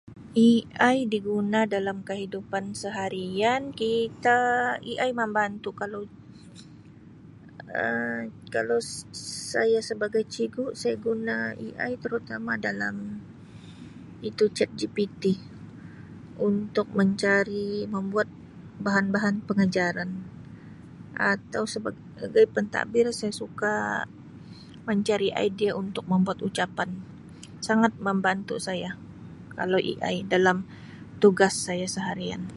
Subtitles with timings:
[0.47, 4.37] AI diguna dalam kehidupan seharian kita
[4.91, 6.01] AI membantu kalau
[7.81, 8.21] Um
[8.55, 11.37] kalau ss-saya sebagai cigu saya guna
[11.67, 12.95] AI terutama dalam
[14.29, 15.23] itu cek jpt
[16.49, 18.27] untuk mencari membuat
[18.85, 20.11] bahan bahan pengajaran
[21.33, 23.75] atau sebagai pentadbir saya suka
[24.89, 26.89] mencari idea untuk membuat ucapan
[27.67, 28.91] sangat membantu saya
[29.59, 30.57] kalau AI dalam
[31.23, 32.43] tugas saya seharian